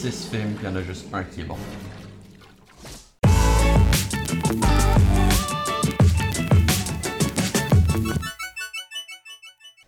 [0.00, 1.58] 6 films, il y en a juste un qui est bon.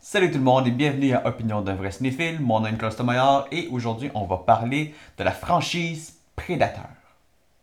[0.02, 2.40] Salut tout le monde et bienvenue à Opinion d'un vrai cinéphile.
[2.40, 6.90] Mon nom est Nicolas Tomaillard et aujourd'hui on va parler de la franchise Predator.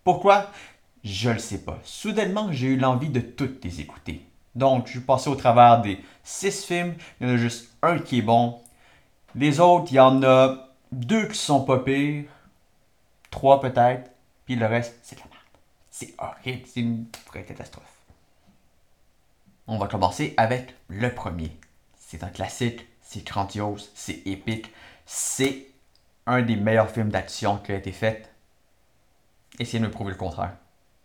[0.03, 0.47] Pourquoi?
[1.03, 1.77] Je le sais pas.
[1.83, 4.25] Soudainement j'ai eu l'envie de toutes les écouter.
[4.55, 7.99] Donc je suis passé au travers des 6 films, il y en a juste un
[7.99, 8.57] qui est bon.
[9.35, 12.23] Les autres, il y en a deux qui sont pas pires,
[13.29, 14.11] trois peut-être,
[14.45, 15.39] puis le reste c'est de la merde.
[15.89, 18.01] C'est horrible, c'est une vraie catastrophe.
[19.67, 21.51] On va commencer avec le premier.
[21.97, 24.71] C'est un classique, c'est grandiose, c'est épique,
[25.05, 25.67] c'est
[26.25, 28.31] un des meilleurs films d'action qui a été fait.
[29.59, 30.53] Essayez de me prouver le contraire.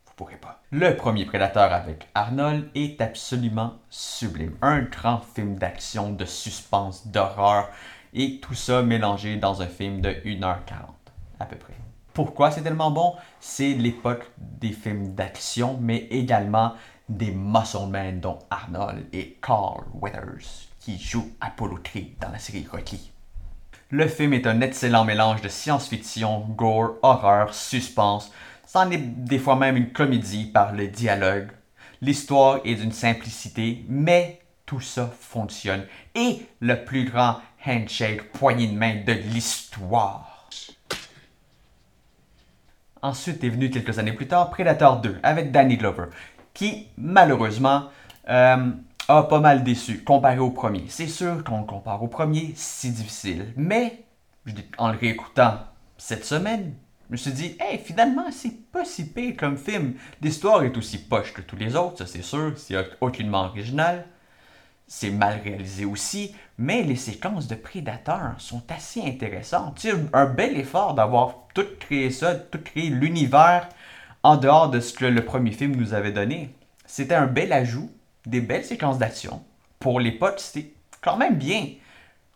[0.07, 0.63] Vous pourrez pas.
[0.71, 4.57] Le premier Prédateur avec Arnold est absolument sublime.
[4.63, 7.69] Un grand film d'action, de suspense, d'horreur,
[8.13, 10.95] et tout ça mélangé dans un film de 1h40
[11.41, 11.75] à peu près.
[12.15, 13.17] Pourquoi c'est tellement bon?
[13.41, 16.75] C'est l'époque des films d'action, mais également
[17.09, 22.69] des muscle men dont Arnold et Carl Weathers qui joue Apollo Creed dans la série
[22.71, 23.11] Rocky.
[23.91, 28.31] Le film est un excellent mélange de science-fiction, gore, horreur, suspense.
[28.65, 31.51] C'en est des fois même une comédie par le dialogue.
[32.01, 35.85] L'histoire est d'une simplicité, mais tout ça fonctionne.
[36.15, 40.34] Et le plus grand handshake, poignée de main de l'histoire.
[43.05, 46.07] Ensuite est venu quelques années plus tard Predator 2 avec Danny Glover,
[46.55, 47.91] qui malheureusement
[48.31, 48.71] euh,
[49.09, 50.87] a pas mal déçu comparé au premier.
[50.89, 53.53] C'est sûr qu'on compare au premier, c'est difficile.
[53.57, 54.05] Mais
[54.79, 55.59] en le réécoutant
[55.99, 56.73] cette semaine,
[57.09, 59.97] je me suis dit, hey, finalement, c'est pas si pire comme film.
[60.23, 64.07] L'histoire est aussi poche que tous les autres, ça c'est sûr, c'est aucunement original.
[64.87, 69.79] C'est mal réalisé aussi, mais les séquences de prédateurs sont assez intéressantes.
[69.79, 73.69] C'est un bel effort d'avoir tout créé ça, tout créé l'univers
[74.23, 76.55] en dehors de ce que le premier film nous avait donné.
[76.87, 77.91] C'était un bel ajout
[78.27, 79.43] des belles séquences d'action.
[79.79, 81.69] Pour potes, c'était quand même bien.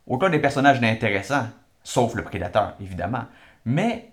[0.06, 1.46] Aucun des personnages n'est intéressant,
[1.82, 3.24] sauf le prédateur, évidemment.
[3.64, 4.10] Mais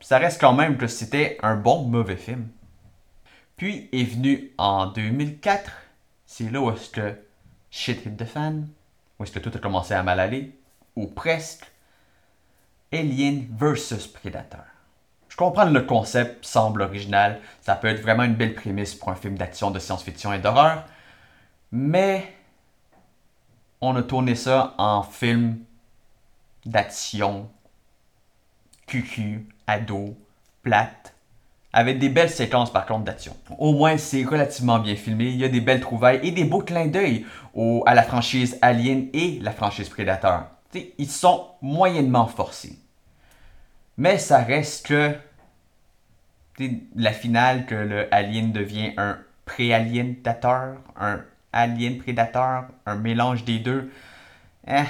[0.00, 2.48] ça reste quand même que c'était un bon mauvais film.
[3.56, 5.70] Puis est venu en 2004,
[6.26, 7.14] c'est là où est-ce que
[7.70, 8.68] shit hit the fan,
[9.18, 10.58] où est-ce que tout a commencé à mal aller,
[10.96, 11.70] ou presque,
[12.92, 14.64] Alien versus Predator.
[15.28, 19.14] Je comprends le concept semble original, ça peut être vraiment une belle prémisse pour un
[19.14, 20.84] film d'action, de science-fiction et d'horreur,
[21.70, 22.34] mais
[23.80, 25.58] on a tourné ça en film
[26.66, 27.48] d'action,
[28.86, 30.16] cucu, ado,
[30.62, 31.14] plate,
[31.72, 33.36] avec des belles séquences par contre d'action.
[33.58, 36.62] Au moins c'est relativement bien filmé, il y a des belles trouvailles et des beaux
[36.62, 37.26] clins d'œil
[37.86, 40.44] à la franchise Alien et la franchise Predator.
[40.74, 42.78] ils sont moyennement forcés.
[43.96, 45.14] Mais ça reste que
[46.96, 51.20] la finale que le Alien devient un pré-alientateur, un
[51.52, 53.90] Alien Prédateur, un mélange des deux.
[54.66, 54.84] Eh.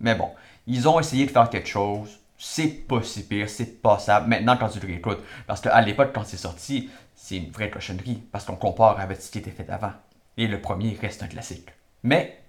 [0.00, 0.30] Mais bon,
[0.66, 2.20] ils ont essayé de faire quelque chose.
[2.44, 4.28] C'est pas si pire, c'est passable.
[4.28, 8.20] Maintenant, quand tu le réécoutes, parce qu'à l'époque, quand c'est sorti, c'est une vraie cochonnerie,
[8.32, 9.92] parce qu'on compare avec ce qui était fait avant.
[10.36, 11.68] Et le premier reste un classique.
[12.02, 12.42] Mais,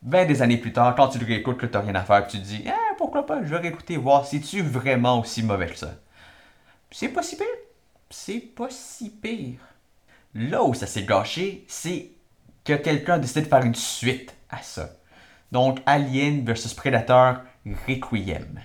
[0.00, 2.38] 20 des années plus tard, quand tu le réécoutes, que t'as rien à faire, tu
[2.38, 5.76] te dis, eh, pourquoi pas, je vais réécouter, voir si tu vraiment aussi mauvais que
[5.76, 5.96] ça.
[6.90, 7.46] C'est pas si pire.
[8.08, 9.60] C'est pas si pire.
[10.34, 12.12] Là où ça s'est gâché, c'est
[12.64, 14.88] que quelqu'un a décidé de faire une suite à ça.
[15.52, 18.60] Donc, Alien vs Predator Requiem.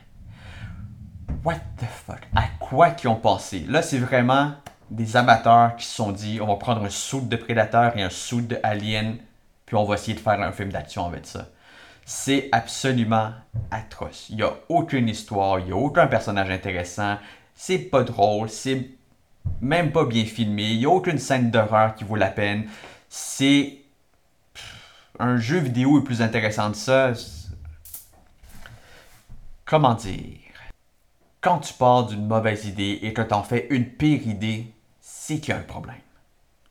[1.43, 2.21] What the fuck?
[2.35, 3.65] À quoi qu'ils ont pensé?
[3.67, 4.53] Là, c'est vraiment
[4.89, 8.09] des amateurs qui se sont dit on va prendre un soude de Predator et un
[8.09, 9.17] soude de Alien,
[9.65, 11.47] puis on va essayer de faire un film d'action avec ça.
[12.05, 13.31] C'est absolument
[13.71, 14.27] atroce.
[14.29, 17.17] Il n'y a aucune histoire, il n'y a aucun personnage intéressant,
[17.55, 18.89] c'est pas drôle, c'est
[19.61, 22.65] même pas bien filmé, il n'y a aucune scène d'horreur qui vaut la peine.
[23.09, 23.77] C'est
[25.19, 27.13] un jeu vidéo est plus intéressant que ça.
[29.73, 30.37] Comment dire?
[31.41, 34.71] Quand tu pars d'une mauvaise idée et que tu en fais une pire idée,
[35.01, 35.97] c'est qu'il y a un problème.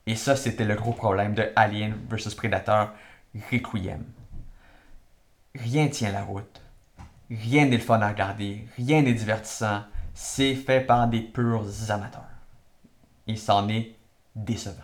[0.07, 2.91] Et ça, c'était le gros problème de Alien vs Predator
[3.51, 4.05] Requiem.
[5.57, 6.63] Rien tient la route.
[7.29, 8.69] Rien n'est le fun à regarder.
[8.77, 9.83] Rien n'est divertissant.
[10.15, 12.31] C'est fait par des purs amateurs
[13.27, 13.97] il s'en est
[14.37, 14.77] décevant.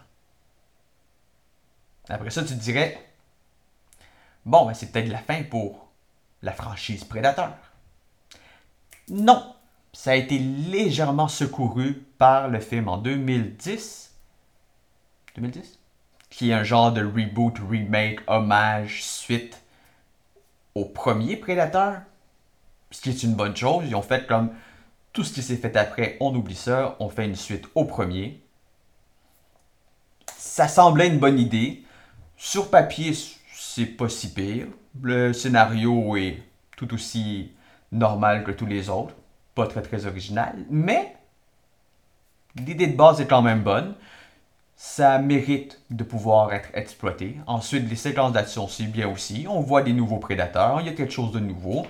[2.09, 2.99] Après ça, tu dirais,
[4.45, 5.87] bon, ben, c'est peut-être la fin pour
[6.43, 7.51] la franchise Predator.
[9.11, 9.55] Non,
[9.93, 14.15] ça a été légèrement secouru par le film en 2010.
[15.37, 15.79] 2010
[16.31, 19.63] Qui est un genre de reboot, remake, hommage, suite
[20.75, 21.95] au premier Predator.
[22.91, 23.85] Ce qui est une bonne chose.
[23.87, 24.51] Ils ont fait comme
[25.13, 28.43] tout ce qui s'est fait après, on oublie ça, on fait une suite au premier.
[30.37, 31.83] Ça semblait une bonne idée.
[32.37, 33.13] Sur papier,
[33.53, 34.67] c'est pas si pire.
[35.03, 36.43] Le scénario est
[36.77, 37.53] tout aussi
[37.93, 39.15] normal que tous les autres.
[39.55, 40.55] Pas très très original.
[40.71, 41.17] Mais
[42.57, 43.95] l'idée de base est quand même bonne.
[44.77, 47.37] Ça mérite de pouvoir être exploité.
[47.47, 49.47] Ensuite, les séquences d'action, c'est bien aussi.
[49.49, 50.81] On voit des nouveaux prédateurs.
[50.81, 51.85] Il y a quelque chose de nouveau.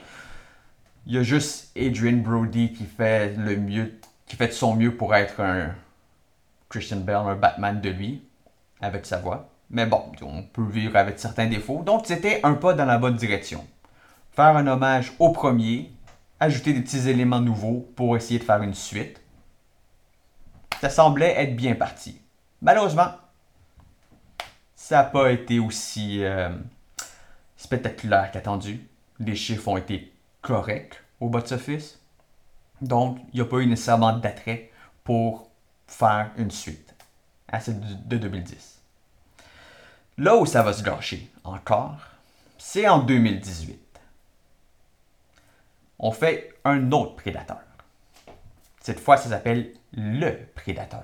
[1.06, 4.94] Il y a juste Adrian Brody qui fait le mieux, qui fait de son mieux
[4.94, 5.74] pour être un
[6.68, 8.22] Christian Bale, un Batman de lui,
[8.80, 9.50] avec sa voix.
[9.70, 11.82] Mais bon, on peut vivre avec certains défauts.
[11.82, 13.66] Donc c'était un pas dans la bonne direction.
[14.38, 15.90] Faire un hommage au premier,
[16.38, 19.20] ajouter des petits éléments nouveaux pour essayer de faire une suite.
[20.80, 22.20] Ça semblait être bien parti.
[22.62, 23.08] Malheureusement,
[24.76, 26.50] ça n'a pas été aussi euh,
[27.56, 28.86] spectaculaire qu'attendu.
[29.18, 32.00] Les chiffres ont été corrects au box-office.
[32.80, 34.70] Donc, il n'y a pas eu nécessairement d'attrait
[35.02, 35.50] pour
[35.88, 36.94] faire une suite
[37.48, 38.82] à celle de 2010.
[40.16, 41.96] Là où ça va se gâcher encore,
[42.56, 43.87] c'est en 2018.
[45.98, 47.58] On fait un autre prédateur.
[48.80, 51.02] Cette fois, ça s'appelle Le Prédateur.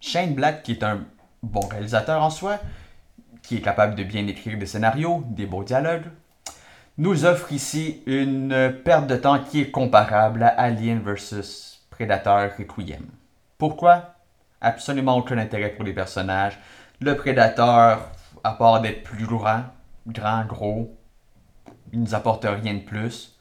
[0.00, 1.06] Shane Black, qui est un
[1.42, 2.58] bon réalisateur en soi,
[3.42, 6.10] qui est capable de bien écrire des scénarios, des beaux dialogues,
[6.98, 13.06] nous offre ici une perte de temps qui est comparable à Alien vs Predator Requiem.
[13.56, 14.14] Pourquoi?
[14.60, 16.58] Absolument aucun intérêt pour les personnages.
[17.00, 18.10] Le Predator,
[18.44, 19.62] à part d'être plus grand,
[20.06, 20.94] grand, gros,
[21.94, 23.36] il nous apporte rien de plus.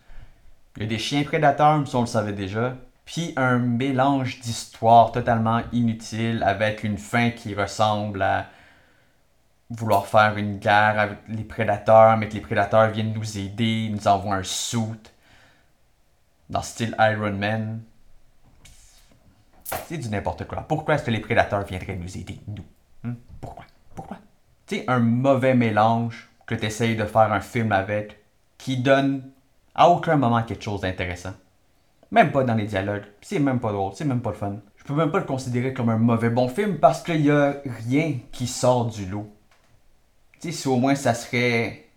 [0.78, 2.76] Il y a des chiens prédateurs, mais on le savait déjà.
[3.04, 8.46] Puis un mélange d'histoires totalement inutile avec une fin qui ressemble à
[9.70, 13.96] vouloir faire une guerre avec les prédateurs, mais que les prédateurs viennent nous aider, ils
[13.96, 15.02] nous envoient un suit
[16.50, 17.82] dans style Iron Man.
[19.64, 20.62] C'est du n'importe quoi.
[20.62, 22.66] Pourquoi est-ce que les prédateurs viendraient nous aider, nous?
[23.04, 23.16] Hmm?
[23.42, 23.66] Pourquoi?
[23.96, 24.18] Pourquoi?
[24.68, 28.23] Tu sais, un mauvais mélange que tu essayes de faire un film avec
[28.64, 29.30] qui donne
[29.76, 31.34] à aucun moment quelque chose d'intéressant.
[32.12, 33.04] Même pas dans les dialogues.
[33.22, 34.56] C'est même pas drôle, c'est même pas le fun.
[34.78, 37.56] Je peux même pas le considérer comme un mauvais bon film parce qu'il y a
[37.86, 39.30] rien qui sort du lot.
[40.40, 41.90] Tu sais, si au moins ça serait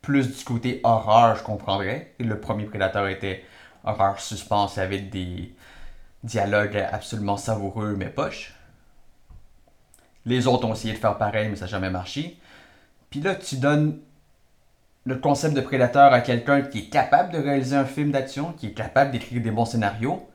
[0.00, 2.14] plus du côté horreur, je comprendrais.
[2.20, 3.42] le premier Prédateur était
[3.82, 5.56] horreur suspense avec des
[6.22, 8.54] dialogues absolument savoureux mais poches.
[10.24, 12.38] Les autres ont essayé de faire pareil, mais ça n'a jamais marché.
[13.10, 13.98] Puis là, tu donnes
[15.06, 18.66] le concept de prédateur à quelqu'un qui est capable de réaliser un film d'action, qui
[18.66, 20.28] est capable d'écrire des bons scénarios.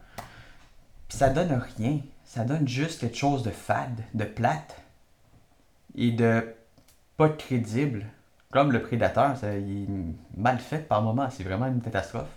[1.10, 2.00] Puis ça donne rien.
[2.24, 4.78] Ça donne juste quelque chose de fade, de plate
[5.96, 6.56] et de
[7.18, 8.06] pas crédible.
[8.50, 9.88] Comme le Prédateur, ça, il est
[10.38, 12.30] mal fait par moment, c'est vraiment une catastrophe.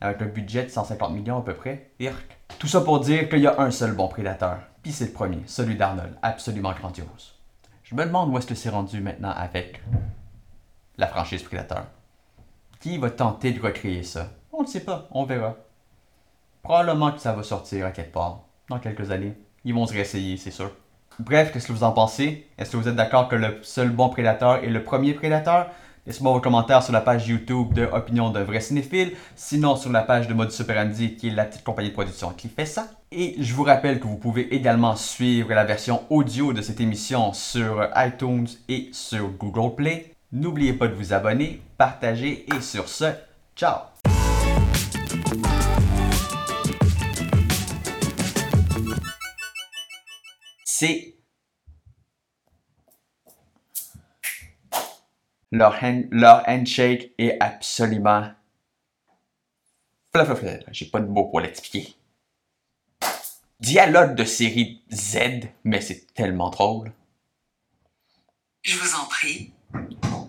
[0.00, 1.90] Avec un budget de 150 millions à peu près.
[2.00, 2.36] Irk.
[2.58, 4.58] Tout ça pour dire qu'il y a un seul bon Prédateur.
[4.82, 7.34] Puis c'est le premier, celui d'Arnold, absolument grandiose.
[7.84, 9.80] Je me demande où est-ce que c'est rendu maintenant avec
[10.98, 11.86] la franchise Prédateur.
[12.80, 14.30] Qui va tenter de recréer ça?
[14.52, 15.56] On ne sait pas, on verra.
[16.62, 19.34] Probablement que ça va sortir à quelque part, dans quelques années.
[19.64, 20.70] Ils vont se réessayer, c'est sûr.
[21.18, 22.46] Bref, qu'est-ce que vous en pensez?
[22.58, 25.68] Est-ce que vous êtes d'accord que le seul bon prédateur est le premier prédateur
[26.06, 30.02] Laissez-moi vos commentaires sur la page YouTube de Opinion d'un vrai cinéphile, sinon sur la
[30.02, 32.90] page de Modus Superandi qui est la petite compagnie de production qui fait ça.
[33.10, 37.32] Et je vous rappelle que vous pouvez également suivre la version audio de cette émission
[37.32, 40.15] sur iTunes et sur Google Play.
[40.36, 43.06] N'oubliez pas de vous abonner, partager et sur ce,
[43.56, 43.86] ciao
[50.62, 51.14] c'est
[55.50, 55.74] leur,
[56.10, 58.30] leur handshake est absolument
[60.70, 61.94] j'ai pas de mots pour l'expliquer.
[63.60, 66.92] Dialogue de série Z, mais c'est tellement drôle.
[68.62, 69.52] Je vous en prie.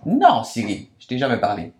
[0.07, 1.73] Non, Siri, je t'ai jamais parlé.